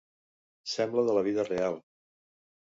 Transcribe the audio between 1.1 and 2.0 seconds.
la vida real.